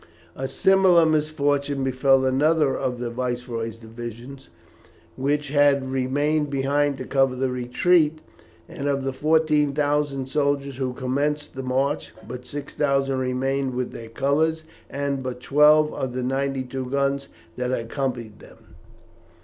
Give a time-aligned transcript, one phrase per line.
[0.35, 4.49] A similar misfortune befell another of the Viceroy's divisions,
[5.15, 8.17] which had remained behind to cover the retreat,
[8.67, 14.63] and of the 14,000 soldiers who commenced the march but 6000 remained with their colours,
[14.89, 18.73] and but 12 of the 92 guns that had accompanied them.